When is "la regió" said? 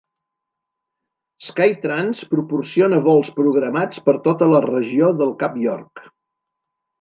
4.55-5.13